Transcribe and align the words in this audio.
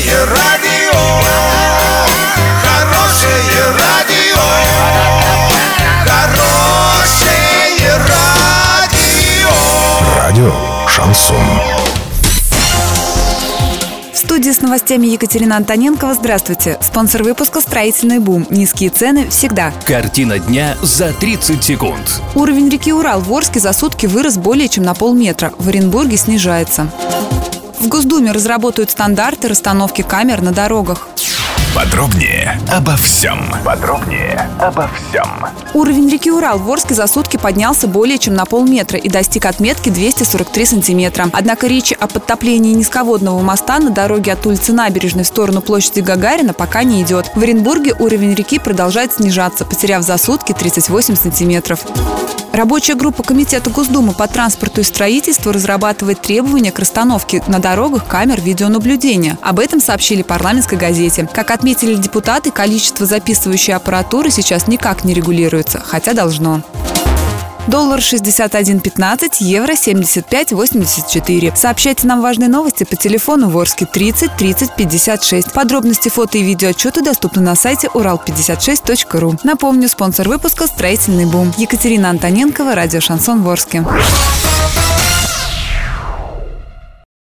Хорошее 0.00 0.24
радио, 0.24 0.98
хорошее 2.62 3.64
радио, 3.78 4.40
хорошее 6.06 7.96
радио. 8.08 9.50
Радио 10.16 10.52
«Шансон». 10.88 11.36
В 14.14 14.16
студии 14.16 14.50
с 14.50 14.62
новостями 14.62 15.06
Екатерина 15.08 15.58
Антоненкова. 15.58 16.14
Здравствуйте. 16.14 16.78
Спонсор 16.80 17.22
выпуска 17.22 17.60
«Строительный 17.60 18.20
бум». 18.20 18.46
Низкие 18.48 18.88
цены 18.88 19.28
всегда. 19.28 19.74
Картина 19.84 20.38
дня 20.38 20.78
за 20.80 21.12
30 21.12 21.62
секунд. 21.62 22.22
Уровень 22.34 22.70
реки 22.70 22.90
Урал 22.92 23.20
в 23.20 23.30
Орске 23.34 23.60
за 23.60 23.74
сутки 23.74 24.06
вырос 24.06 24.38
более 24.38 24.68
чем 24.68 24.84
на 24.84 24.94
полметра. 24.94 25.52
В 25.58 25.68
Оренбурге 25.68 26.16
снижается. 26.16 26.90
В 27.80 27.88
Госдуме 27.88 28.32
разработают 28.32 28.90
стандарты 28.90 29.48
расстановки 29.48 30.02
камер 30.02 30.42
на 30.42 30.52
дорогах. 30.52 31.08
Подробнее 31.74 32.60
обо 32.70 32.94
всем. 32.96 33.54
Подробнее 33.64 34.50
обо 34.60 34.90
всем. 34.94 35.46
Уровень 35.72 36.10
реки 36.10 36.30
Урал 36.30 36.58
в 36.58 36.70
Орске 36.70 36.94
за 36.94 37.06
сутки 37.06 37.38
поднялся 37.38 37.88
более 37.88 38.18
чем 38.18 38.34
на 38.34 38.44
полметра 38.44 38.98
и 38.98 39.08
достиг 39.08 39.46
отметки 39.46 39.88
243 39.88 40.66
сантиметра. 40.66 41.30
Однако 41.32 41.68
речи 41.68 41.96
о 41.98 42.06
подтоплении 42.06 42.74
низководного 42.74 43.40
моста 43.40 43.78
на 43.78 43.90
дороге 43.90 44.34
от 44.34 44.44
улицы 44.44 44.74
Набережной 44.74 45.24
в 45.24 45.28
сторону 45.28 45.62
площади 45.62 46.00
Гагарина 46.00 46.52
пока 46.52 46.82
не 46.82 47.00
идет. 47.00 47.30
В 47.34 47.42
Оренбурге 47.42 47.94
уровень 47.98 48.34
реки 48.34 48.58
продолжает 48.58 49.14
снижаться, 49.14 49.64
потеряв 49.64 50.02
за 50.02 50.18
сутки 50.18 50.52
38 50.52 51.16
сантиметров. 51.16 51.86
Рабочая 52.52 52.94
группа 52.94 53.22
Комитета 53.22 53.70
Госдумы 53.70 54.12
по 54.12 54.26
транспорту 54.26 54.80
и 54.80 54.84
строительству 54.84 55.52
разрабатывает 55.52 56.20
требования 56.20 56.72
к 56.72 56.78
расстановке 56.78 57.42
на 57.46 57.60
дорогах 57.60 58.06
камер 58.06 58.40
видеонаблюдения. 58.40 59.38
Об 59.40 59.60
этом 59.60 59.80
сообщили 59.80 60.22
парламентской 60.22 60.76
газете. 60.76 61.28
Как 61.32 61.52
отметили 61.52 61.94
депутаты, 61.94 62.50
количество 62.50 63.06
записывающей 63.06 63.74
аппаратуры 63.74 64.30
сейчас 64.30 64.66
никак 64.66 65.04
не 65.04 65.14
регулируется, 65.14 65.80
хотя 65.84 66.12
должно. 66.12 66.62
Доллар 67.70 68.00
61.15, 68.00 69.36
евро 69.42 69.74
75.84. 69.74 71.54
Сообщайте 71.54 72.08
нам 72.08 72.20
важные 72.20 72.48
новости 72.48 72.82
по 72.82 72.96
телефону 72.96 73.48
Ворске 73.48 73.86
30 73.86 74.36
30 74.36 74.74
56. 74.74 75.52
Подробности 75.52 76.08
фото 76.08 76.38
и 76.38 76.42
видеоотчеты 76.42 77.00
доступны 77.00 77.42
на 77.42 77.54
сайте 77.54 77.86
урал56.ру. 77.94 79.38
Напомню, 79.44 79.88
спонсор 79.88 80.28
выпуска 80.28 80.66
«Строительный 80.66 81.26
бум». 81.26 81.54
Екатерина 81.58 82.10
Антоненкова, 82.10 82.74
радио 82.74 83.00
«Шансон 83.00 83.42
Ворске». 83.42 83.84